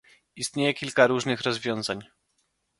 Istnieje 0.35 0.73
kilka 0.73 1.07
różnych 1.07 1.41
rozwiązań 1.41 1.99